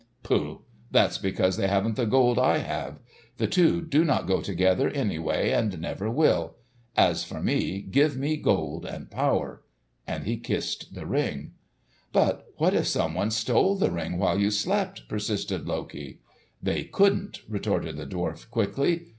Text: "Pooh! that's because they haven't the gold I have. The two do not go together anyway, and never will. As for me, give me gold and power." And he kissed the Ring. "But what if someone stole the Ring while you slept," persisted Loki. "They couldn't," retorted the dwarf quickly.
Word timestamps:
"Pooh! 0.23 0.63
that's 0.89 1.19
because 1.19 1.57
they 1.57 1.67
haven't 1.67 1.95
the 1.95 2.07
gold 2.07 2.39
I 2.39 2.57
have. 2.57 2.99
The 3.37 3.45
two 3.45 3.83
do 3.83 4.03
not 4.03 4.25
go 4.25 4.41
together 4.41 4.89
anyway, 4.89 5.51
and 5.51 5.79
never 5.79 6.09
will. 6.09 6.55
As 6.97 7.23
for 7.23 7.39
me, 7.39 7.81
give 7.83 8.17
me 8.17 8.35
gold 8.37 8.83
and 8.83 9.11
power." 9.11 9.61
And 10.07 10.23
he 10.23 10.37
kissed 10.37 10.95
the 10.95 11.05
Ring. 11.05 11.51
"But 12.11 12.47
what 12.57 12.73
if 12.73 12.87
someone 12.87 13.29
stole 13.29 13.75
the 13.75 13.91
Ring 13.91 14.17
while 14.17 14.39
you 14.39 14.49
slept," 14.49 15.07
persisted 15.07 15.67
Loki. 15.67 16.19
"They 16.63 16.85
couldn't," 16.85 17.41
retorted 17.47 17.95
the 17.95 18.07
dwarf 18.07 18.49
quickly. 18.49 19.05